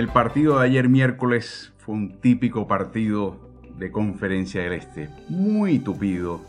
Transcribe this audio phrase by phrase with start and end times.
[0.00, 3.36] El partido de ayer miércoles fue un típico partido
[3.76, 5.10] de conferencia del Este.
[5.28, 6.40] Muy tupido,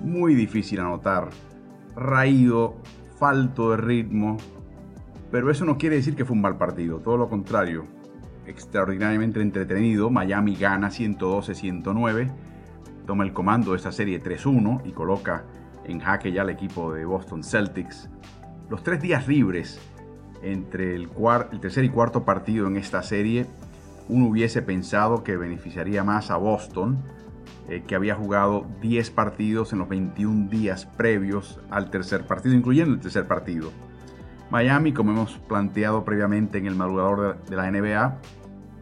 [0.00, 1.28] muy difícil anotar,
[1.94, 2.82] raído,
[3.16, 4.38] falto de ritmo.
[5.30, 7.84] Pero eso no quiere decir que fue un mal partido, todo lo contrario.
[8.44, 12.32] Extraordinariamente entretenido, Miami gana 112-109,
[13.06, 15.44] toma el comando de esta serie 3-1 y coloca
[15.84, 18.10] en jaque ya al equipo de Boston Celtics.
[18.68, 19.80] Los tres días libres
[20.42, 21.08] entre el,
[21.60, 23.46] tercer y cuarto partido en esta serie,
[24.08, 27.02] uno hubiese pensado que beneficiaría más a Boston,
[27.68, 32.94] eh, que había jugado 10 partidos en los 21 días previos al tercer partido, incluyendo
[32.94, 33.72] el tercer partido.
[34.50, 38.20] Miami, como hemos planteado previamente en el madrugador de, de la NBA,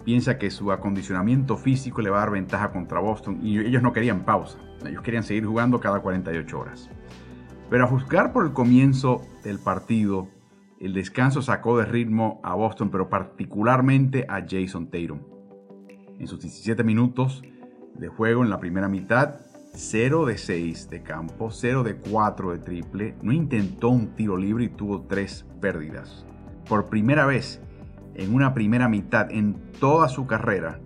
[0.05, 3.95] piensa que su acondicionamiento físico le va a dar ventaja contra Boston y ellos no
[3.95, 6.91] querían pausa, ellos querían seguir jugando cada 48 horas.
[7.71, 10.29] Pero a juzgar por el comienzo del partido,
[10.85, 15.21] el descanso sacó de ritmo a Boston, pero particularmente a Jason Tatum.
[16.19, 17.43] En sus 17 minutos
[17.95, 19.37] de juego en la primera mitad,
[19.73, 24.65] 0 de 6 de campo, 0 de 4 de triple, no intentó un tiro libre
[24.65, 26.27] y tuvo 3 pérdidas.
[26.69, 27.63] Por primera vez
[28.15, 30.81] en una primera mitad en toda su carrera,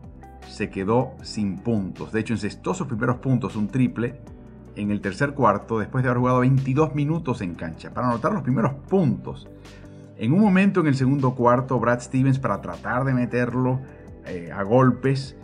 [0.47, 2.13] se quedó sin puntos.
[2.13, 4.21] De hecho, encestó sus primeros puntos, un triple,
[4.77, 8.43] en el tercer cuarto, después de haber jugado 22 minutos en cancha, para anotar los
[8.43, 9.49] primeros puntos
[10.19, 13.81] en un momento en el segundo cuarto, Brad Stevens, para tratar de meterlo
[14.27, 15.37] eh, a golpes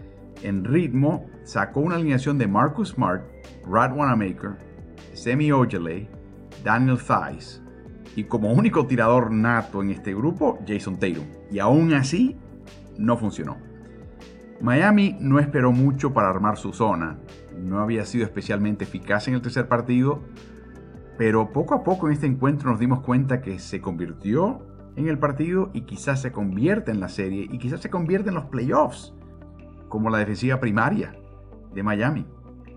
[0.43, 3.23] en ritmo, sacó una alineación de Marcus Smart,
[3.67, 4.57] Brad Wanamaker,
[5.13, 6.09] Semi Ojeley,
[6.65, 7.63] Daniel Thies
[8.17, 11.25] y como único tirador nato en este grupo, Jason Tatum.
[11.51, 12.37] Y aún así,
[12.99, 13.59] no funcionó.
[14.61, 17.19] Miami no esperó mucho para armar su zona.
[17.57, 20.23] No había sido especialmente eficaz en el tercer partido,
[21.17, 24.63] pero poco a poco en este encuentro nos dimos cuenta que se convirtió
[24.97, 28.35] en el partido y quizás se convierte en la serie y quizás se convierte en
[28.35, 29.15] los playoffs,
[29.89, 31.17] como la defensiva primaria
[31.73, 32.27] de Miami.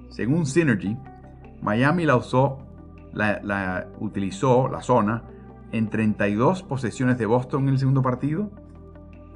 [0.10, 0.98] Según Synergy,
[1.62, 2.60] Miami la usó,
[3.14, 5.24] la, utilizó la zona
[5.72, 8.52] en 32 posesiones de Boston en el segundo partido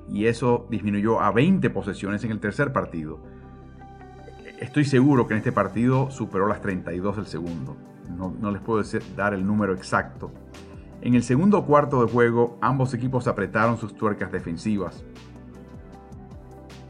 [0.08, 3.20] y eso disminuyó a 20 posesiones en el tercer partido.
[4.60, 7.76] Estoy seguro que en este partido superó las 32 del segundo
[8.18, 8.84] no, les puedo
[9.16, 10.32] dar el número exacto.
[11.02, 15.04] En el segundo cuarto de juego, ambos equipos apretaron sus tuercas defensivas.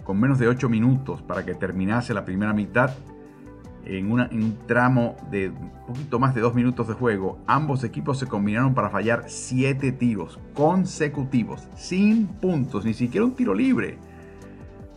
[0.03, 2.91] Con menos de 8 minutos para que terminase la primera mitad,
[3.85, 8.27] en, un tramo de un poquito más de 2 minutos de juego, ambos equipos se
[8.27, 13.97] combinaron para fallar 7 tiros consecutivos, sin puntos, ni siquiera un tiro libre.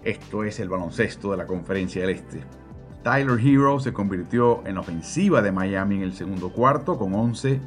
[0.03, 2.64] Esto es el baloncesto de la Conferencia del Este.
[3.05, 7.61] Tyler Hero se convirtió en ofensiva de Miami en el segundo cuarto con 11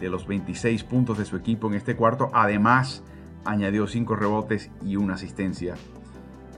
[0.00, 2.28] de los 26 puntos de su equipo en este cuarto.
[2.34, 3.04] Además,
[3.44, 5.76] añadió 5 rebotes y una asistencia.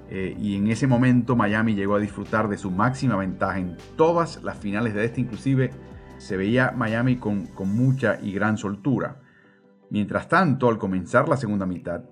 [0.08, 4.42] Eh, y en ese momento Miami llegó a disfrutar de su máxima ventaja en todas
[4.42, 5.20] las finales de este.
[5.20, 5.70] Inclusive
[6.16, 9.20] se veía Miami con mucha y gran soltura.
[9.90, 12.04] Mientras tanto, al comenzar la segunda mitad,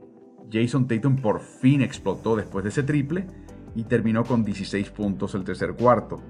[0.52, 3.26] Jason Tatum por fin explotó después de ese triple
[3.74, 6.20] y terminó con 16 puntos el tercer cuarto.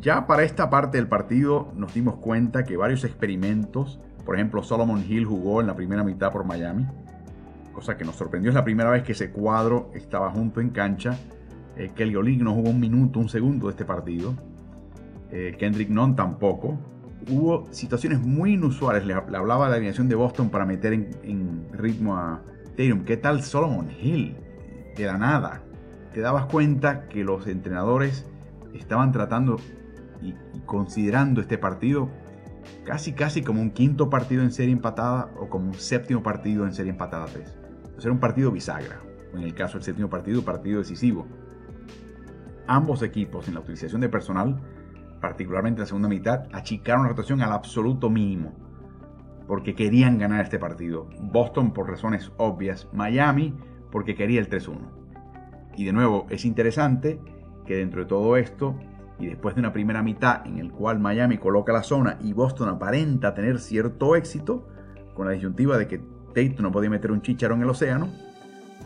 [0.00, 5.04] Ya para esta parte del partido nos dimos cuenta que varios experimentos, por ejemplo Solomon
[5.08, 6.86] Hill jugó en la primera mitad por Miami,
[7.72, 11.18] cosa que nos sorprendió, es la primera vez que ese cuadro estaba junto en cancha.
[11.76, 14.34] Eh, Kelly Olynyk no jugó un minuto, un segundo de este partido.
[15.30, 16.78] Eh, Kendrick Nunn tampoco.
[17.28, 19.04] Hubo situaciones muy inusuales.
[19.04, 22.42] Le, hablaba de la alineación de Boston para meter en, ritmo a
[22.76, 23.04] Tatum.
[23.04, 24.36] ¿Qué tal Solomon Hill?
[24.96, 25.65] De la nada
[26.16, 28.24] te dabas cuenta que los entrenadores
[28.72, 29.58] estaban tratando
[30.22, 30.34] y,
[30.64, 32.08] considerando este partido
[32.86, 36.72] casi casi como un quinto partido en serie empatada o como un séptimo partido en
[36.72, 37.58] serie empatada 3.
[37.98, 38.98] O sea, era un partido bisagra,
[39.34, 41.26] o en el caso del séptimo partido, partido decisivo.
[42.66, 44.58] Ambos equipos en la utilización de personal,
[45.20, 48.54] particularmente en la segunda mitad, achicaron la rotación al absoluto mínimo,
[49.46, 51.10] porque querían ganar este partido.
[51.20, 53.54] Boston por razones obvias, Miami
[53.90, 55.05] porque quería el 3-1.
[55.76, 57.20] Y de nuevo, es interesante
[57.66, 58.74] que dentro de todo esto,
[59.18, 62.68] y después de una primera mitad en el cual Miami coloca la zona y Boston
[62.68, 64.68] aparenta tener cierto éxito,
[65.14, 68.08] con la disyuntiva de que Tate no podía meter un chicharo en el océano,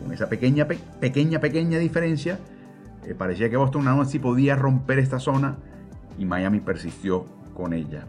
[0.01, 2.39] con esa pequeña, pequeña, pequeña diferencia,
[3.05, 5.57] eh, parecía que Boston aún así podía romper esta zona
[6.17, 8.07] y Miami persistió con ella.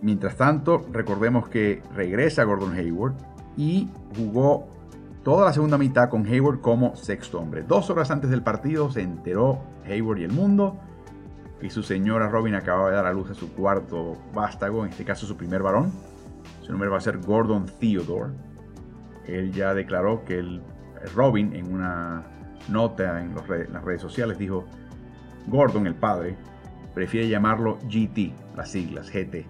[0.00, 3.14] Mientras tanto, recordemos que regresa Gordon Hayward
[3.56, 4.68] y jugó
[5.22, 7.62] toda la segunda mitad con Hayward como sexto hombre.
[7.62, 10.78] Dos horas antes del partido se enteró Hayward y el mundo
[11.60, 15.04] y su señora Robin acababa de dar a luz a su cuarto vástago, en este
[15.04, 15.92] caso su primer varón.
[16.60, 18.32] Su nombre va a ser Gordon Theodore.
[19.26, 20.60] Él ya declaró que el
[21.14, 22.24] Robin en una
[22.68, 24.64] nota en, las redes sociales dijo,
[25.46, 26.36] Gordon, el padre,
[26.94, 29.46] prefiere llamarlo GT, las siglas GT.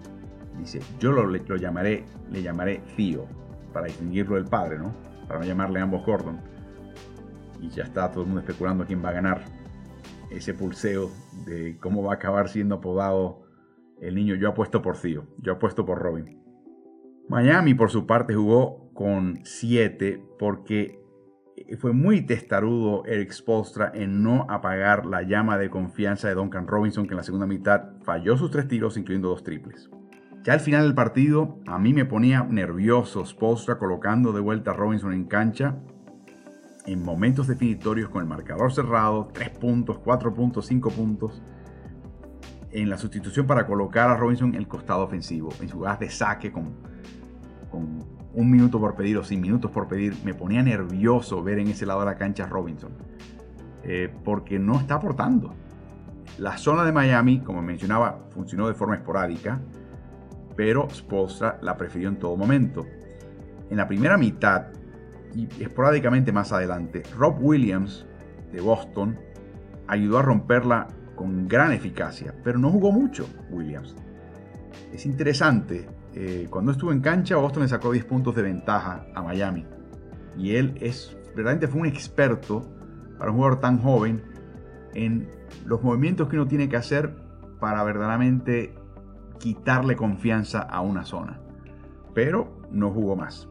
[0.59, 3.25] Dice, yo lo, lo llamaré, le llamaré Theo,
[3.73, 4.93] para distinguirlo del padre, ¿no?
[5.27, 6.39] Para no llamarle ambos Gordon.
[7.61, 9.45] Y ya está todo el mundo especulando quién va a ganar
[10.29, 11.11] ese pulseo
[11.45, 13.43] de cómo va a acabar siendo apodado
[14.01, 14.35] el niño.
[14.35, 16.41] Yo apuesto por Theo, yo apuesto por Robin.
[17.29, 20.99] Miami, por su parte, jugó con 7 porque
[21.79, 27.05] fue muy testarudo Eric Spolstra en no apagar la llama de confianza de Duncan Robinson,
[27.05, 29.89] que en la segunda mitad falló sus tres tiros, incluyendo dos triples.
[30.43, 34.73] Ya al final del partido, a mí me ponía nervioso Spolstra colocando de vuelta a
[34.73, 35.77] Robinson en cancha
[36.85, 41.41] en momentos definitorios con el marcador cerrado, 3 puntos, 4 puntos, 5 puntos,
[42.71, 46.51] en la sustitución para colocar a Robinson en el costado ofensivo, en jugadas de saque
[46.51, 46.73] con,
[47.71, 47.99] con
[48.33, 51.85] un minuto por pedir o sin minutos por pedir, me ponía nervioso ver en ese
[51.85, 52.91] lado de la cancha a Robinson.
[53.83, 55.53] Eh, porque no está aportando.
[56.37, 59.61] La zona de Miami, como mencionaba, funcionó de forma esporádica,
[60.55, 62.85] pero Spolstra la prefirió en todo momento.
[63.69, 64.67] En la primera mitad,
[65.35, 68.05] y esporádicamente más adelante, Rob Williams
[68.51, 69.17] de Boston
[69.87, 73.95] ayudó a romperla con gran eficacia, pero no jugó mucho Williams.
[74.91, 79.21] Es interesante eh, cuando estuvo en cancha, Boston le sacó 10 puntos de ventaja a
[79.23, 79.65] Miami.
[80.37, 82.71] Y él es, verdaderamente fue un experto
[83.17, 84.21] para un jugador tan joven
[84.93, 85.27] en
[85.65, 87.15] los movimientos que uno tiene que hacer
[87.59, 88.75] para verdaderamente
[89.43, 91.41] quitarle confianza a una zona.
[92.13, 93.49] Pero no jugó más.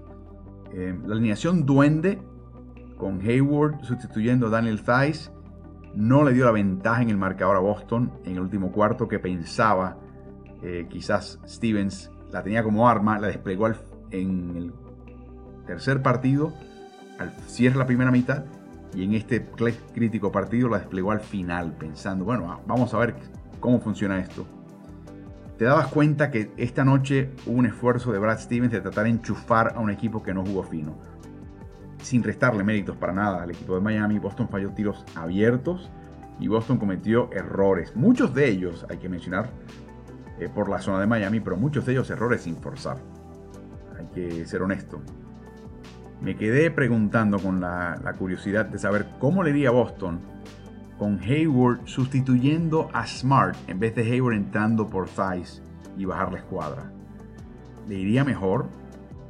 [0.72, 2.18] Eh, la alineación duende
[2.96, 5.30] con Hayward sustituyendo a Daniel Thies
[5.94, 9.18] no le dio la ventaja en el marcador a Boston en el último cuarto que
[9.18, 9.98] pensaba
[10.62, 13.68] eh, quizás Stevens la tenía como arma, la desplegó
[14.10, 14.72] en el
[15.66, 16.54] tercer partido,
[17.18, 18.44] al cierre la primera mitad,
[18.94, 19.44] y en este
[19.92, 23.16] crítico partido la desplegó al final, pensando, bueno, ah, vamos a ver
[23.60, 24.46] cómo funciona esto.
[25.58, 29.10] Te dabas cuenta que esta noche hubo un esfuerzo de Brad Stevens de tratar de
[29.10, 30.96] enchufar a un equipo que no jugó fino.
[32.02, 35.90] Sin restarle méritos para nada al equipo de Miami, Boston falló tiros abiertos
[36.40, 37.94] y Boston cometió errores.
[37.94, 39.50] Muchos de ellos, hay que mencionar,
[40.38, 42.96] eh, por la zona de Miami, pero muchos de ellos errores sin forzar.
[43.96, 45.00] Hay que ser honesto.
[46.20, 50.20] Me quedé preguntando con la, curiosidad de saber cómo le iría a Boston
[51.02, 55.60] con Hayward sustituyendo a Smart en vez de Hayward entrando por Thies
[55.98, 56.92] y bajar la escuadra.
[57.88, 58.68] ¿Le iría mejor?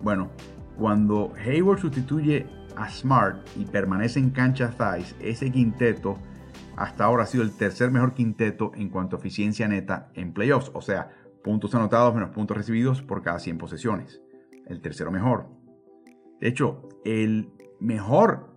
[0.03, 0.29] Bueno,
[0.77, 6.19] cuando Hayward sustituye a Smart y permanece en cancha Thies, ese quinteto
[6.77, 10.71] hasta ahora ha sido el tercer mejor quinteto en cuanto a eficiencia neta en playoffs,
[10.75, 11.09] o sea,
[11.43, 14.21] puntos anotados menos puntos recibidos por cada 100 posesiones.
[14.67, 15.49] El tercero mejor.
[16.39, 17.51] De hecho, el
[17.81, 18.52] mejor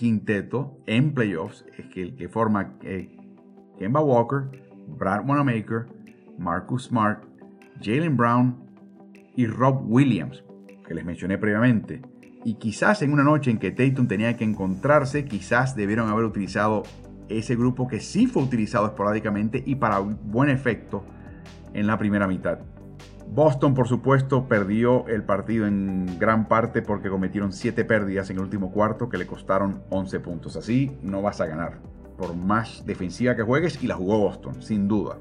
[0.00, 3.14] quinteto en playoffs es que el que forma eh,
[3.78, 4.44] Kemba Walker,
[4.88, 5.88] Brad Wanamaker,
[6.38, 7.22] Marcus Smart,
[7.82, 8.56] Jalen Brown
[9.36, 10.42] y Rob Williams,
[10.88, 12.00] que les mencioné previamente.
[12.46, 16.82] Y quizás en una noche en que Tatum tenía que encontrarse, quizás debieron haber utilizado
[17.28, 21.04] ese grupo que sí fue utilizado esporádicamente y para buen efecto
[21.74, 22.60] en la primera mitad.
[23.32, 28.42] Boston, por supuesto, perdió el partido en gran parte porque cometieron 7 pérdidas en el
[28.42, 30.56] último cuarto que le costaron 11 puntos.
[30.56, 31.78] Así no vas a ganar,
[32.18, 35.18] por más defensiva que juegues, y la jugó Boston, sin duda.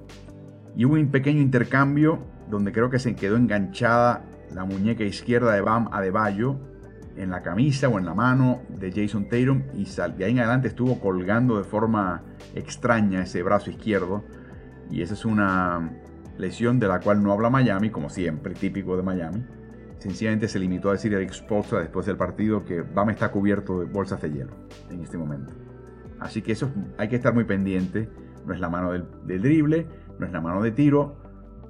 [0.76, 4.26] Y hubo un pequeño intercambio donde creo que se quedó enganchada
[4.56, 6.58] la muñeca izquierda de Bam Adebayo
[7.16, 10.70] en la camisa o en la mano de Jason Tatum y de ahí en adelante
[10.70, 12.24] estuvo colgando de forma
[12.56, 14.24] extraña ese brazo izquierdo
[14.90, 15.92] y esa es una
[16.40, 19.46] lesión de la cual no habla Miami, como siempre, típico de Miami.
[19.98, 23.86] Sencillamente se limitó a decir a Eric después del partido que Bam está cubierto de
[23.86, 24.54] bolsas de hielo
[24.90, 25.54] en este momento.
[26.20, 28.10] Así que eso hay que estar muy pendiente.
[28.46, 31.18] No es la mano del, del drible, no es la mano de tiro,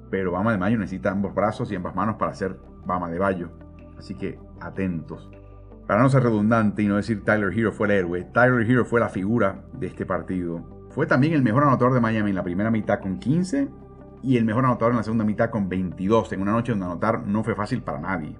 [0.08, 3.50] pero Bama de Mayo necesita ambos brazos y ambas manos para hacer Bama de Bayo.
[3.98, 5.28] Así que atentos
[5.90, 9.00] para no ser redundante y no decir Tyler Hero fue el héroe, Tyler Hero fue
[9.00, 10.86] la figura de este partido.
[10.90, 13.68] Fue también el mejor anotador de Miami en la primera mitad con 15
[14.22, 17.26] y el mejor anotador en la segunda mitad con 22, en una noche donde anotar
[17.26, 18.36] no fue fácil para nadie.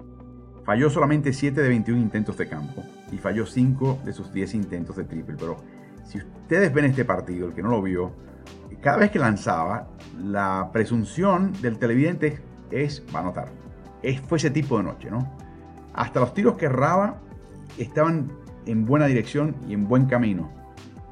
[0.65, 4.97] Falló solamente 7 de 21 intentos de campo y falló 5 de sus 10 intentos
[4.97, 5.57] de triple, pero
[6.05, 8.13] si ustedes ven este partido, el que no lo vio,
[8.81, 13.49] cada vez que lanzaba, la presunción del televidente es, va a anotar.
[14.03, 15.31] Es, fue ese tipo de noche, ¿no?
[15.93, 17.19] Hasta los tiros que erraba
[17.79, 18.33] estaban
[18.67, 20.51] en buena dirección y en buen camino.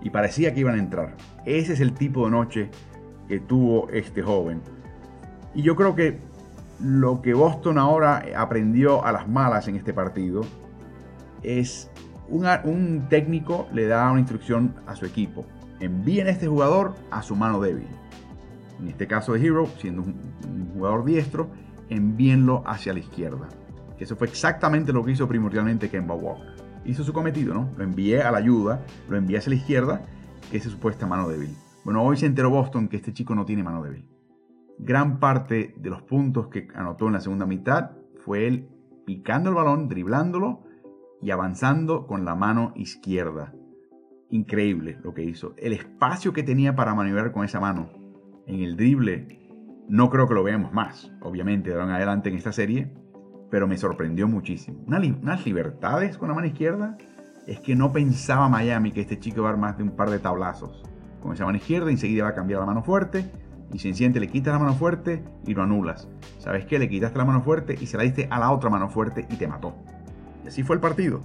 [0.00, 1.16] Y parecía que iban a entrar.
[1.44, 2.70] Ese es el tipo de noche
[3.28, 4.60] que tuvo este joven.
[5.54, 6.18] Y yo creo que
[6.80, 10.42] lo que Boston ahora aprendió a las malas en este partido
[11.42, 11.90] es
[12.30, 15.46] un técnico le da una instrucción a su equipo.
[15.80, 17.86] Envíen a este jugador a su mano débil.
[18.80, 21.50] En este caso de Hero, siendo un, jugador diestro,
[21.88, 23.48] envíenlo hacia la izquierda.
[23.96, 26.54] Que eso fue exactamente lo que hizo primordialmente Kemba Walker.
[26.84, 27.70] Hizo su cometido, ¿no?
[27.76, 30.02] Lo envié a la ayuda, lo envié hacia la izquierda,
[30.50, 31.56] que es su supuesta mano débil.
[31.88, 34.04] Bueno, hoy se enteró Boston que este chico no tiene mano débil.
[34.78, 37.92] Gran parte de los puntos que anotó en la segunda mitad
[38.26, 38.68] fue él
[39.06, 40.64] picando el balón, driblándolo
[41.22, 43.54] y avanzando con la mano izquierda.
[44.28, 45.54] Increíble lo que hizo.
[45.56, 47.88] El espacio que tenía para maniobrar con esa mano
[48.46, 49.40] en el drible,
[49.88, 52.92] no creo que lo veamos más, obviamente, de ahora en adelante en esta serie,
[53.50, 54.84] pero me sorprendió muchísimo.
[54.86, 56.98] unas libertades con la mano izquierda
[57.46, 60.10] es que no pensaba Miami que este chico va a dar más de un par
[60.10, 60.82] de tablazos.
[61.22, 63.24] Con esa mano izquierda enseguida va a cambiar la mano fuerte
[63.72, 66.08] y sencillamente le quitas la mano fuerte y lo anulas.
[66.38, 66.78] ¿Sabes qué?
[66.78, 69.36] Le quitaste la mano fuerte y se la diste a la otra mano fuerte y
[69.36, 69.74] te mató.
[70.44, 71.20] Y así fue el partido.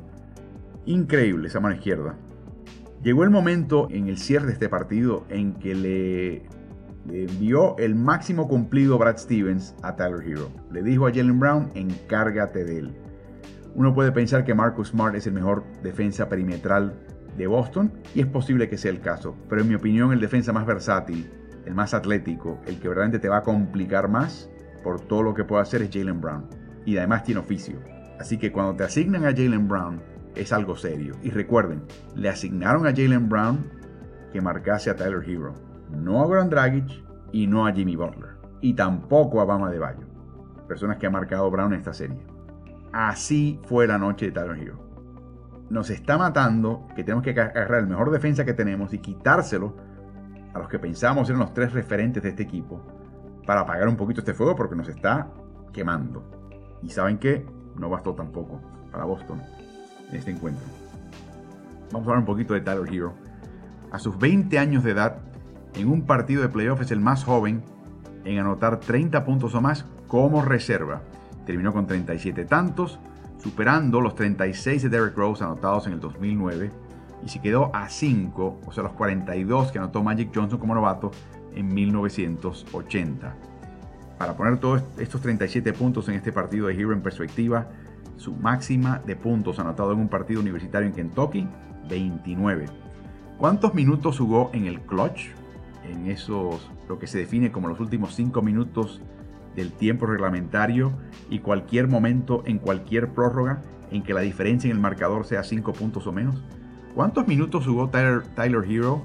[0.85, 2.15] Increíble esa mano izquierda.
[3.01, 6.43] Llegó el momento en el cierre de este partido en que le,
[7.09, 10.49] envió el máximo cumplido Brad Stevens a Tyler Hero.
[10.71, 12.93] Le dijo a Jalen Brown, encárgate de él.
[13.75, 16.93] Uno puede pensar que Marcus Smart es el mejor defensa perimetral
[17.37, 20.53] de Boston y es posible que sea el caso, pero en mi opinión el defensa
[20.53, 21.29] más versátil,
[21.65, 24.49] el más atlético, el que verdaderamente te va a complicar más
[24.83, 26.45] por todo lo que puede hacer es Jalen Brown.
[26.85, 27.79] Y además tiene oficio.
[28.19, 30.01] Así que cuando te asignan a Jalen Brown
[30.35, 31.15] es algo serio.
[31.23, 31.83] Y recuerden,
[32.15, 33.59] le asignaron a Jalen Brown
[34.31, 35.53] que marcase a Tyler Hero,
[35.91, 38.33] no a Goran Dragic y no a Jimmy Butler.
[38.61, 40.07] Y tampoco a Bama de Bayo,
[40.67, 42.25] personas que ha marcado Brown en esta serie.
[42.91, 44.82] Así fue la noche de Tyler Hero.
[45.69, 49.75] Nos está matando que tenemos que agarrar el mejor defensa que tenemos y quitárselo
[50.53, 52.81] a los que pensamos eran los tres referentes de este equipo
[53.45, 55.27] para apagar un poquito este fuego porque nos está
[55.71, 56.23] quemando.
[56.81, 59.41] Y saben que no bastó tampoco para Boston
[60.09, 60.65] en este encuentro.
[61.91, 63.13] Vamos a hablar un poquito de Tyler Hero.
[63.91, 65.17] A sus 20 años de edad,
[65.75, 67.63] en un partido de playoff es el más joven
[68.25, 71.01] en anotar 30 puntos o más como reserva.
[71.45, 72.99] Terminó con 37 tantos,
[73.43, 76.71] superando los 36 de Derrick Rose anotados en el 2009
[77.25, 81.11] y se quedó a 5, o sea, los 42 que anotó Magic Johnson como novato
[81.53, 83.35] en 1980.
[84.17, 87.67] Para poner todos estos 37 puntos en este partido de Hero en perspectiva,
[88.15, 91.47] su máxima de puntos anotado en un partido universitario en Kentucky,
[91.89, 92.65] 29.
[93.37, 95.27] ¿Cuántos minutos jugó en el clutch?
[95.83, 99.01] En esos, lo que se define como los últimos 5 minutos
[99.55, 100.93] del tiempo reglamentario
[101.29, 105.73] y cualquier momento en cualquier prórroga en que la diferencia en el marcador sea 5
[105.73, 106.43] puntos o menos.
[106.95, 108.23] ¿Cuántos minutos jugó Tyler,
[108.67, 109.03] Hero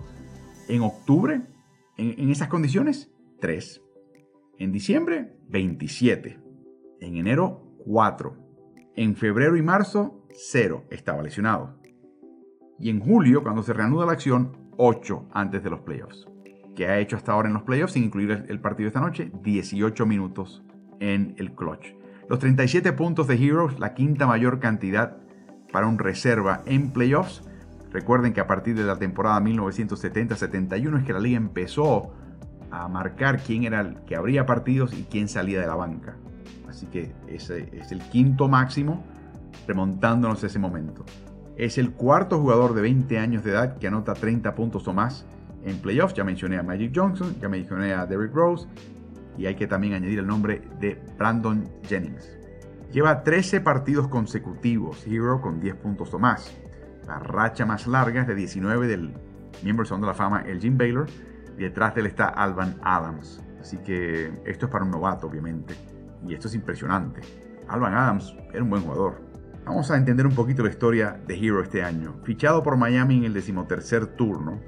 [0.69, 1.43] en octubre
[1.97, 3.11] en, en esas condiciones?
[3.41, 3.83] 3.
[4.59, 6.41] En diciembre, 27.
[7.01, 8.37] En enero, 4.
[8.97, 10.85] En febrero y marzo, 0.
[10.91, 11.79] Estaba lesionado.
[12.79, 16.27] Y en julio, cuando se reanuda la acción, 8 antes de los playoffs.
[16.79, 19.33] ¿Qué ha hecho hasta ahora en los playoffs, sin incluir el partido de esta noche?
[19.43, 20.63] 18 minutos
[21.01, 21.89] en el clutch.
[22.29, 25.17] Los 37 puntos de Heroes, la quinta mayor cantidad
[25.73, 27.43] para un reserva en playoffs.
[27.91, 32.13] Recuerden que a partir de la temporada 1970-71 es que la liga empezó
[32.71, 36.15] a marcar quién era el que abría partidos y quién salía de la banca.
[36.69, 39.03] Así que ese es el quinto máximo
[39.67, 41.05] remontándonos a ese momento.
[41.57, 45.27] Es el cuarto jugador de 20 años de edad que anota 30 puntos o más
[45.65, 46.15] en playoffs.
[46.15, 48.67] Ya mencioné a Magic Johnson, ya mencioné a Derrick Rose
[49.37, 52.37] y hay que también añadir el nombre de Brandon Jennings.
[52.93, 56.57] Lleva 13 partidos consecutivos Hero con 10 puntos o más.
[57.07, 59.15] La racha más larga es de 19 del
[59.63, 61.07] miembro de la Fama, el Jim Baylor,
[61.57, 63.43] detrás de él está Alvan Adams.
[63.61, 65.75] Así que esto es para un novato, obviamente.
[66.27, 67.21] Y esto es impresionante.
[67.69, 69.21] Alvan Adams era un buen jugador.
[69.65, 72.15] Vamos a entender un poquito la historia de Hero este año.
[72.25, 74.61] Fichado por Miami en el decimotercer turno,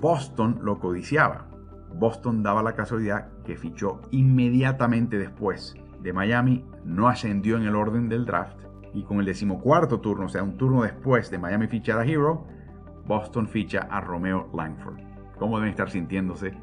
[0.00, 1.46] Boston lo codiciaba.
[1.94, 8.08] Boston daba la casualidad que fichó inmediatamente después de Miami, no ascendió en el orden
[8.08, 8.58] del draft
[8.92, 12.46] Y con el decimocuarto turno, o sea, un turno después de Miami fichar a Hero,
[13.06, 14.98] Boston ficha a Romeo Langford.
[15.38, 16.54] ¿Cómo deben estar sintiéndose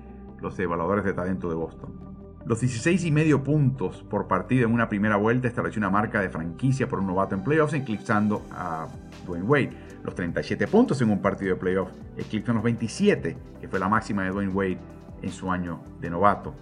[0.42, 2.04] los evaluadores de talento de Boston?
[2.46, 6.30] Los 16 y medio puntos por partido en una primera vuelta estableció una marca de
[6.30, 8.88] franquicia por un novato en playoffs, eclipsando a
[9.26, 9.72] Dwayne Wade.
[10.04, 14.24] Los 37 puntos en un partido de playoffs eclipsan los 27, que fue la máxima
[14.24, 14.80] de Dwayne Wade
[15.22, 16.54] en su año de novato.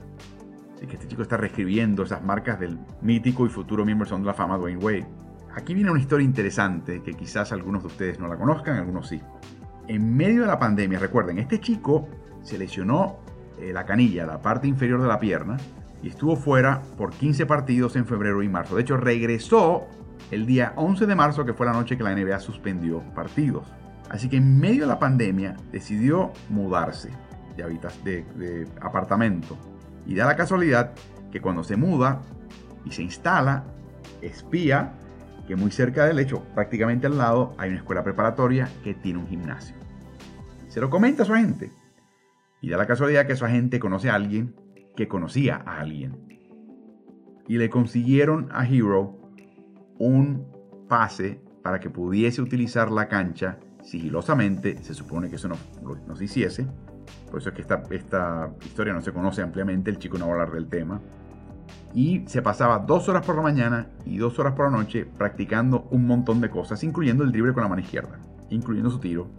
[0.76, 4.34] Así que este chico está reescribiendo esas marcas del mítico y futuro miembro de la
[4.34, 5.08] fama Dwayne Wade.
[5.56, 9.20] Aquí viene una historia interesante que quizás algunos de ustedes no la conozcan, algunos sí.
[9.88, 12.08] En medio de la pandemia, recuerden, este chico
[12.44, 13.18] se lesionó
[13.60, 15.58] eh, la canilla, la parte inferior de la pierna,
[16.04, 18.76] y estuvo fuera por 15 partidos en febrero y marzo.
[18.76, 19.88] De hecho, regresó
[20.30, 23.68] el día 11 de marzo, que fue la noche que la NBA suspendió partidos.
[24.10, 27.10] Así que en medio de la pandemia decidió mudarse
[27.56, 29.58] de, de apartamento.
[30.06, 30.92] Y da la casualidad
[31.32, 32.22] que cuando se muda
[32.86, 33.64] y se instala,
[34.22, 34.94] espía
[35.48, 39.28] que muy cerca del hecho, prácticamente al lado, hay una escuela preparatoria que tiene un
[39.28, 39.76] gimnasio.
[40.68, 41.72] Se lo comenta a su agente.
[42.62, 44.56] Y da la casualidad que su agente conoce a alguien
[44.96, 46.28] que conocía a alguien.
[47.48, 49.21] Y le consiguieron a Hero
[50.06, 50.48] un
[50.88, 54.84] pase para que pudiese utilizar la cancha sigilosamente.
[54.84, 55.58] Se supone que eso no,
[56.08, 56.68] no se hiciese.
[57.30, 59.90] Por eso es que esta, esta historia no se conoce ampliamente.
[59.90, 61.02] El chico no va a hablar del tema.
[61.94, 65.88] Y se pasaba dos horas por la mañana y dos horas por la noche practicando
[65.92, 69.30] un montón de cosas, incluyendo el drible con la mano izquierda, incluyendo su tiro,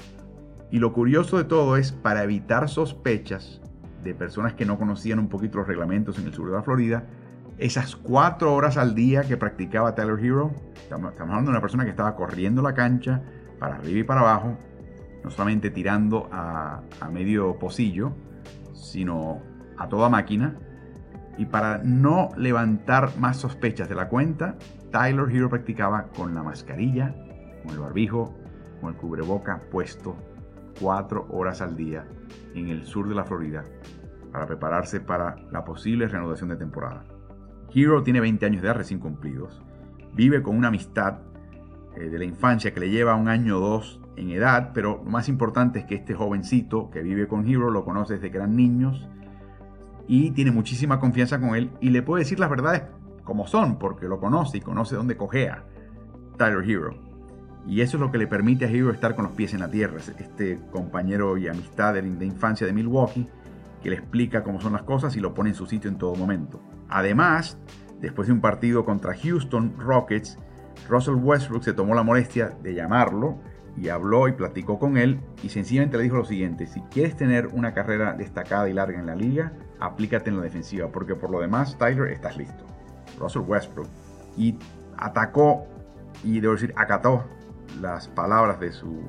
[0.73, 3.61] y lo curioso de todo es, para evitar sospechas
[4.02, 7.04] de personas que no conocían un poquito los reglamentos en el sur de la Florida,
[7.59, 11.90] esas cuatro horas al día que practicaba Tyler Hero, estamos, hablando de una persona que
[11.90, 13.23] estaba corriendo la cancha
[13.59, 14.56] para arriba y para abajo,
[15.23, 18.12] no solamente tirando a, a medio pocillo,
[18.74, 19.40] sino
[19.79, 20.57] a toda máquina.
[21.38, 24.57] Y para no levantar más sospechas de la cuenta,
[24.90, 27.14] Tyler Hero practicaba con la mascarilla,
[27.62, 28.35] con el barbijo,
[28.81, 30.16] con el cubreboca puesto
[30.81, 32.05] cuatro horas al día
[32.55, 33.64] en el sur de la Florida
[34.33, 37.05] para prepararse para la posible reanudación de temporada.
[37.74, 39.62] Hero tiene 20 años de edad recién cumplidos.
[40.14, 41.20] Vive con una amistad
[41.96, 45.11] eh, de la infancia que le lleva un año o dos en edad, pero lo
[45.11, 48.56] más importante es que este jovencito que vive con Hero lo conoce desde que eran
[48.56, 49.08] niños
[50.06, 52.82] y tiene muchísima confianza con él y le puede decir las verdades
[53.24, 55.64] como son, porque lo conoce y conoce dónde cojea
[56.37, 56.94] Tyler Hero.
[57.66, 59.70] Y eso es lo que le permite a Hero estar con los pies en la
[59.70, 59.98] tierra.
[60.18, 63.28] Este compañero y amistad de, infancia de Milwaukee
[63.82, 66.14] que le explica cómo son las cosas y lo pone en su sitio en todo
[66.14, 66.61] momento.
[66.92, 67.57] Además,
[68.02, 70.38] después de un partido contra Houston Rockets,
[70.90, 73.38] Russell Westbrook se tomó la molestia de llamarlo
[73.78, 77.46] y habló y platicó con él y sencillamente le dijo lo siguiente, si quieres tener
[77.46, 81.40] una carrera destacada y larga en la liga, aplícate en la defensiva, porque por lo
[81.40, 82.66] demás, Tyler, estás listo.
[83.18, 83.88] Russell Westbrook.
[84.37, 84.59] Y
[84.98, 85.64] atacó
[86.22, 87.24] y debo decir, acató
[87.81, 89.00] las palabras de su,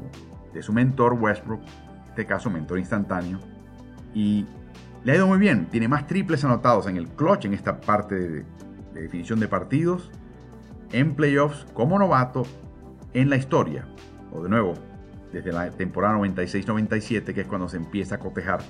[0.54, 3.40] de su mentor Westbrook, en este caso mentor instantáneo,
[4.14, 4.46] y
[5.04, 5.68] le ha ido muy bien.
[5.70, 8.46] Tiene más triples anotados en el clutch, en esta parte de,
[8.94, 10.12] definición de partidos,
[10.92, 12.44] en playoffs como novato
[13.14, 13.88] en la historia.
[14.32, 14.74] O de nuevo,
[15.32, 18.62] desde la temporada 96-97, que es cuando se empieza a cotejar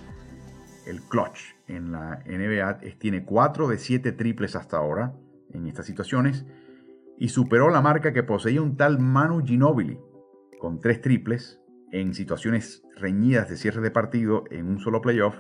[0.87, 5.13] el clutch en la NBA, tiene 4 de 7 triples hasta ahora
[5.51, 6.45] en estas situaciones
[7.17, 9.99] y superó la marca que poseía un tal Manu Ginobili,
[10.59, 15.35] con tres triples en situaciones reñidas de cierre de partido en un solo playoff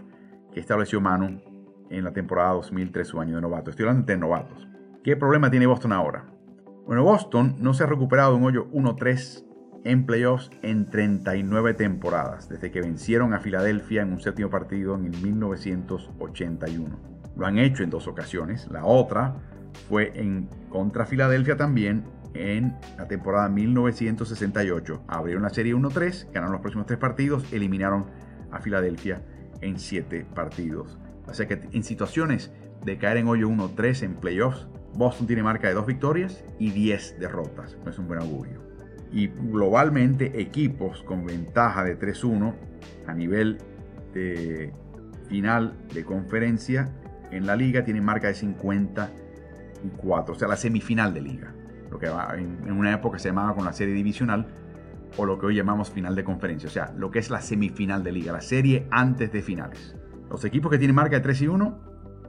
[0.53, 1.41] que estableció Manu
[1.89, 3.69] en la temporada 2003, su año de novato.
[3.69, 4.67] Estoy hablando de novatos.
[5.03, 6.25] ¿Qué problema tiene Boston ahora?
[6.85, 9.45] Bueno, Boston no se ha recuperado de un hoyo 1-3
[9.85, 15.11] en playoffs en 39 temporadas, desde que vencieron a Filadelfia en un séptimo partido en
[15.21, 16.99] 1981.
[17.35, 18.69] Lo han hecho en dos ocasiones.
[18.71, 19.35] La otra
[19.89, 25.03] fue en contra Filadelfia también en la temporada 1968.
[25.07, 28.05] Abrieron la serie 1-3, ganaron los próximos tres partidos, eliminaron
[28.51, 29.21] a Filadelfia
[29.63, 30.97] en siete partidos.
[31.27, 32.51] Así que en situaciones
[32.83, 37.19] de caer en hoyo 1-3 en playoffs, Boston tiene marca de dos victorias y 10
[37.19, 37.77] derrotas.
[37.83, 38.61] No es un buen augurio.
[39.11, 42.53] Y globalmente equipos con ventaja de 3-1
[43.07, 43.57] a nivel
[44.13, 44.71] de
[45.27, 46.93] final de conferencia
[47.31, 49.11] en la liga tienen marca de 50
[50.05, 51.53] o sea, la semifinal de liga.
[51.91, 54.47] Lo que en una época se llamaba con la serie divisional
[55.17, 58.03] o lo que hoy llamamos final de conferencia, o sea, lo que es la semifinal
[58.03, 59.95] de liga, la serie antes de finales.
[60.29, 61.79] Los equipos que tienen marca de 3 y 1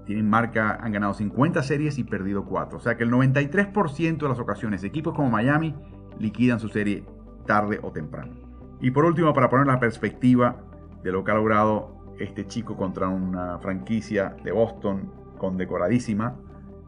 [0.05, 2.77] tienen marca, han ganado 50 series y perdido 4.
[2.77, 5.75] O sea que el 93% de las ocasiones equipos como Miami
[6.19, 7.07] liquidan su serie
[7.47, 8.35] tarde o temprano.
[8.81, 10.57] Y por último, para poner la perspectiva
[11.03, 16.37] de lo que ha logrado este chico contra una franquicia de Boston condecoradísima,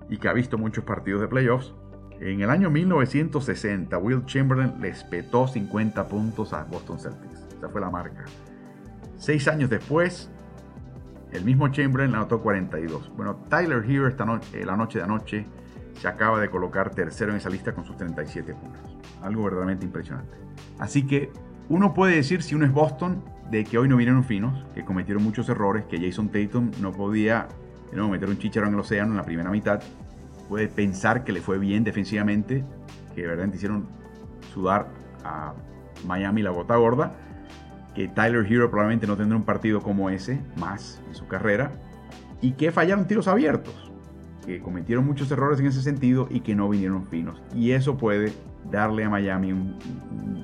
[0.08, 1.74] y que ha visto muchos partidos de playoffs,
[2.20, 7.46] En el año 1960, Will Chamberlain les petó 50 puntos a Boston Celtics.
[7.56, 8.24] Esa fue la marca.
[9.18, 10.30] Seis años después,
[11.32, 13.12] el mismo Chamberlain anotó 42.
[13.16, 15.46] Bueno, Tyler Hero esta noche, la noche de anoche
[16.00, 18.98] se acaba de colocar tercero en esa lista con sus 37 puntos.
[19.22, 20.36] Algo verdaderamente impresionante.
[20.78, 21.30] Así que
[21.68, 25.22] uno puede decir, si uno es Boston, de que hoy no vinieron finos, que cometieron
[25.22, 27.48] muchos errores, que Jason Tatum no podía
[27.92, 29.80] meter un chichero en el océano en la primera mitad.
[30.48, 32.64] Puede pensar que le fue bien defensivamente,
[33.14, 33.88] que de verdad hicieron
[34.52, 34.88] sudar
[35.24, 35.54] a
[36.06, 37.14] Miami la gota gorda,
[37.94, 41.72] que Tyler Hero probablemente no tendrá un partido como ese más en su carrera,
[42.40, 43.90] y que fallaron tiros abiertos,
[44.44, 47.42] que cometieron muchos errores en ese sentido y que no vinieron finos.
[47.54, 48.32] Y eso puede
[48.70, 49.78] darle a Miami un,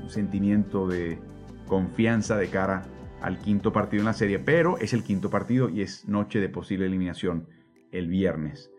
[0.08, 1.18] sentimiento de
[1.66, 2.82] confianza de cara
[3.22, 6.48] al quinto partido en la serie, pero es el quinto partido y es noche de
[6.48, 7.46] posible eliminación
[7.92, 8.71] el viernes.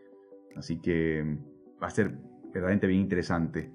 [0.55, 1.37] Así que
[1.81, 3.71] va a ser verdaderamente bien interesante.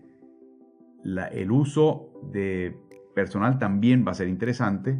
[1.33, 2.77] el uso de
[3.15, 4.99] personal también va a ser interesante.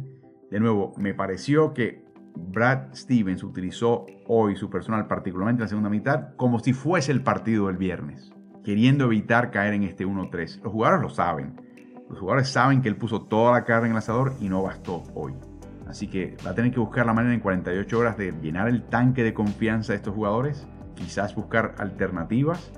[0.49, 2.03] De nuevo, me pareció que
[2.35, 7.21] Brad Stevens utilizó hoy su personal, particularmente en la segunda mitad, como si fuese el
[7.21, 8.31] partido del viernes
[8.69, 10.61] queriendo evitar caer en este 1-3.
[10.61, 11.59] Los jugadores lo saben.
[12.07, 15.03] Los jugadores saben que él puso toda la carga en el asador y no bastó
[15.15, 15.33] hoy.
[15.87, 18.83] Así que va a tener que buscar la manera en 48 horas de llenar el
[18.83, 20.67] tanque de confianza de estos jugadores.
[20.99, 22.71] Quizás buscar alternativas.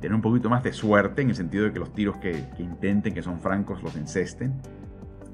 [0.00, 3.14] Tener un poquito más de suerte en el sentido de que los tiros que, intenten,
[3.14, 4.60] que son francos, los encesten.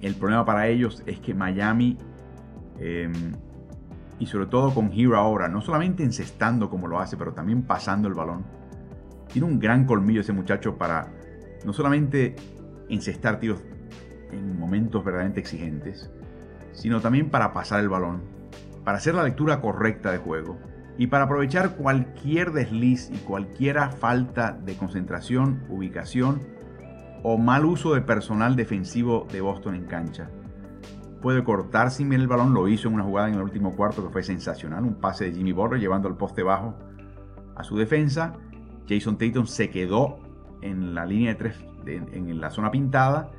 [0.03, 1.97] El problema para ellos es que Miami,
[2.79, 3.13] em,
[4.19, 8.07] y sobre todo con Hero ahora, no solamente encestando como lo hace, pero también pasando
[8.07, 8.45] el balón,
[9.33, 11.09] tiene un gran colmillo ese muchacho para
[11.65, 12.37] no solamente
[12.91, 13.63] encestar tiros
[14.31, 16.11] en momentos verdaderamente exigentes,
[16.73, 18.21] sino también para pasar el balón,
[18.85, 20.59] para hacer la lectura correcta de juego
[20.99, 26.41] y para aprovechar cualquier desliz y cualquier falta de concentración, ubicación
[27.23, 30.31] o mal uso de personal defensivo de Boston en cancha.
[31.21, 34.05] Puede cortar sin bien el balón, lo hizo en una jugada en el último cuarto
[34.05, 36.75] que fue sensacional, un pase de Jimmy Butler llevando el poste bajo
[37.57, 38.35] a su defensa
[38.89, 40.19] Jason Tatum se quedó
[40.63, 43.31] en la línea de tres, en la zona pintada.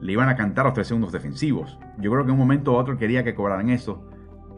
[0.00, 1.78] Le iban a cantar los tres segundos defensivos.
[1.98, 4.04] Yo creo que en un momento u otro quería que cobraran eso,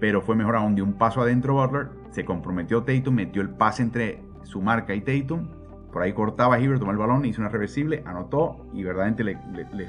[0.01, 1.89] pero fue mejor aún de un paso adentro Butler.
[2.11, 5.49] Se comprometió Tatum, metió el pase entre su marca y Tatum.
[5.93, 9.39] Por ahí cortaba Hibbert, tomó el balón, hizo una reversible, anotó y verdaderamente le,
[9.73, 9.89] le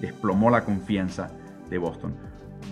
[0.00, 1.28] desplomó la confianza
[1.68, 2.14] de Boston.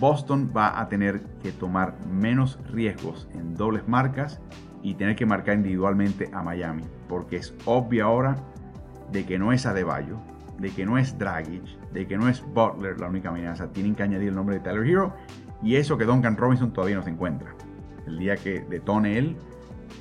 [0.00, 4.40] Boston va a tener que tomar menos riesgos en dobles marcas
[4.82, 8.36] y tener que marcar individualmente a Miami, porque es obvio ahora
[9.10, 10.18] de que no es Adebayo,
[10.58, 14.02] de que no es Dragic, de que no es Butler la única amenaza, tienen que
[14.02, 15.14] añadir el nombre de Tyler Hero
[15.62, 17.54] y eso que Duncan Robinson todavía no se encuentra.
[18.06, 19.36] El día que detone él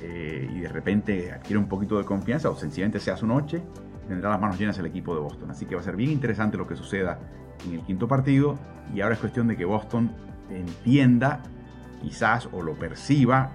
[0.02, 3.62] eh, y de repente adquiere un poquito de confianza o sencillamente sea su noche,
[4.06, 5.50] tendrá las manos llenas el equipo de Boston.
[5.50, 7.18] Así que va a ser bien interesante lo que suceda
[7.66, 8.58] en el quinto partido
[8.94, 10.10] y ahora es cuestión de que Boston
[10.50, 11.42] entienda
[12.00, 13.52] quizás o lo perciba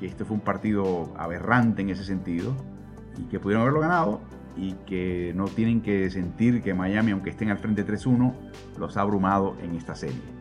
[0.00, 2.56] que este fue un partido aberrante en ese sentido
[3.18, 4.20] y que pudieron haberlo ganado
[4.56, 8.32] y que no tienen que sentir que Miami, aunque estén al frente 3-1,
[8.78, 10.31] los ha abrumado en esta serie.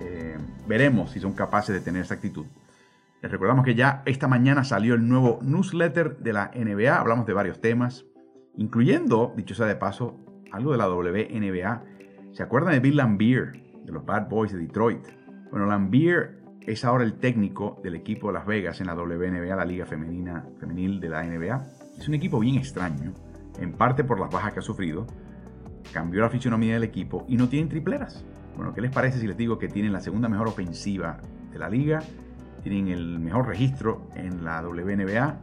[0.00, 2.46] Eh, veremos si son capaces de tener esa actitud.
[3.20, 7.00] Les recordamos que ya esta mañana salió el nuevo newsletter de la NBA.
[7.00, 8.06] Hablamos de varios temas,
[8.56, 10.16] incluyendo, dicho sea de paso,
[10.52, 11.82] algo de la WNBA.
[12.32, 13.52] ¿Se acuerdan de Bill Lambier,
[13.84, 15.04] de los Bad Boys de Detroit?
[15.50, 19.64] Bueno, Lambier es ahora el técnico del equipo de Las Vegas en la WNBA, la
[19.64, 21.66] liga femenina, femenil de la NBA.
[21.98, 23.14] Es un equipo bien extraño,
[23.58, 25.06] en parte por las bajas que ha sufrido.
[25.92, 28.24] Cambió la fisionomía del equipo y no tienen tripleras.
[28.56, 31.18] Bueno, ¿qué les parece si les digo que tienen la segunda mejor ofensiva
[31.52, 32.00] de la liga?
[32.62, 35.38] Tienen el mejor registro en la WNBA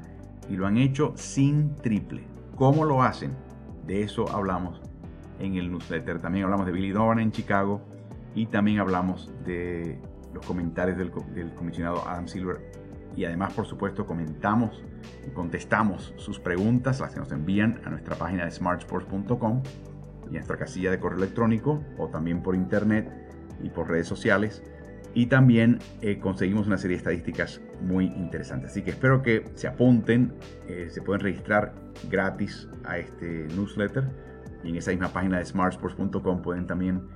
[0.49, 2.23] y lo han hecho sin triple.
[2.55, 3.33] ¿Cómo lo hacen?
[3.85, 4.81] De eso hablamos
[5.39, 6.19] en el newsletter.
[6.19, 7.81] También hablamos de Billy Donovan en Chicago
[8.33, 9.99] y también hablamos de
[10.33, 11.11] los comentarios del,
[11.55, 12.71] comisionado Adam Silver
[13.15, 14.83] y además por supuesto comentamos
[15.25, 19.63] y contestamos sus preguntas, las que nos envían a nuestra página de smartsports.com
[20.27, 23.09] a nuestra casilla de correo electrónico o también por internet
[23.61, 24.63] y por redes sociales.
[25.13, 28.71] Y también eh, conseguimos una serie de estadísticas muy interesantes.
[28.71, 30.33] Así que espero que se apunten,
[30.67, 31.73] eh, se pueden registrar
[32.09, 34.03] gratis a este newsletter
[34.63, 37.07] y en esa misma página de smartsports.com pueden también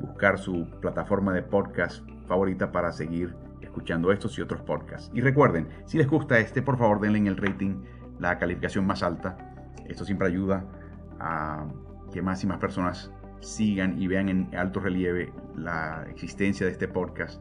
[0.00, 5.10] buscar su plataforma de podcast favorita para seguir escuchando estos y otros podcasts.
[5.12, 7.82] Y recuerden, si les gusta este, por favor denle en el rating
[8.20, 9.36] la calificación más alta.
[9.86, 10.64] Esto siempre ayuda
[11.18, 11.66] a
[12.18, 16.88] que más y más personas sigan y vean en alto relieve la existencia de este
[16.88, 17.40] podcast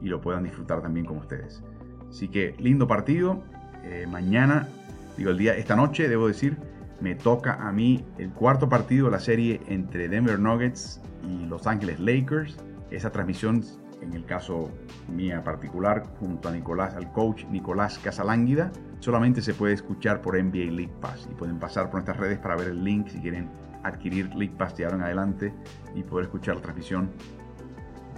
[0.00, 1.60] y lo puedan disfrutar también con ustedes.
[2.08, 3.42] Así que lindo partido.
[3.82, 4.68] Eh, mañana,
[5.16, 6.56] digo el día, esta noche, debo decir,
[7.00, 11.66] me toca a mí el cuarto partido de la serie entre Denver Nuggets y Los
[11.66, 12.56] Ángeles Lakers.
[12.92, 13.64] Esa transmisión,
[14.02, 14.70] en el caso
[15.12, 20.70] mía particular, junto a Nicolás, al coach Nicolás Casalánguida, solamente se puede escuchar por NBA
[20.70, 21.26] League Pass.
[21.28, 23.50] Y pueden pasar por nuestras redes para ver el link si quieren
[23.82, 25.52] adquirir League Pass ahora en adelante
[25.94, 27.10] y poder escuchar la transmisión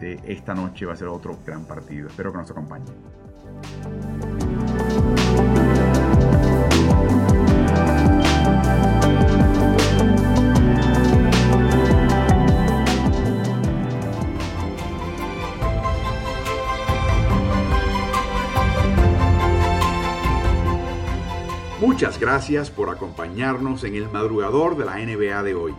[0.00, 0.86] de esta noche.
[0.86, 2.08] Va a ser otro gran partido.
[2.08, 4.13] Espero que nos acompañen.
[22.04, 25.74] Gracias por acompañarnos en el madrugador de la NBA de hoy.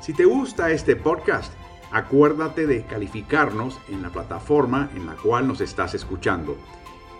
[0.00, 1.52] Si te gusta este podcast,
[1.90, 6.56] acuérdate de calificarnos en la plataforma en la cual nos estás escuchando.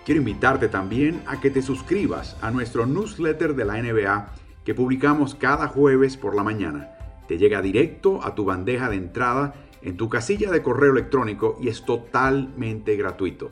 [0.04, 4.28] Quiero invitarte también a que te suscribas a nuestro newsletter de la NBA
[4.64, 6.90] que publicamos cada jueves por la mañana.
[7.26, 11.66] Te llega directo a tu bandeja de entrada en tu casilla de correo electrónico y
[11.66, 13.50] es totalmente gratuito.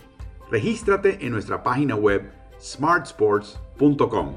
[0.52, 4.35] Regístrate en nuestra página web smartsports.com.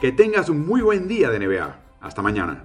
[0.00, 1.76] Que tengas un muy buen día de NBA.
[2.00, 2.64] Hasta mañana.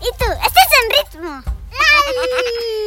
[0.00, 0.24] ¿Y tú?
[0.30, 1.42] ¿Estás en ritmo?